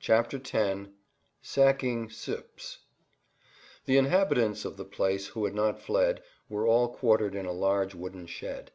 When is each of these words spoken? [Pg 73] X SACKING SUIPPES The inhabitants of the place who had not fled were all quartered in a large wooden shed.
[Pg 0.00 0.06
73] 0.30 0.60
X 0.84 0.88
SACKING 1.42 2.08
SUIPPES 2.08 2.78
The 3.84 3.98
inhabitants 3.98 4.64
of 4.64 4.78
the 4.78 4.86
place 4.86 5.26
who 5.26 5.44
had 5.44 5.54
not 5.54 5.78
fled 5.82 6.22
were 6.48 6.66
all 6.66 6.88
quartered 6.88 7.34
in 7.34 7.44
a 7.44 7.52
large 7.52 7.94
wooden 7.94 8.26
shed. 8.26 8.72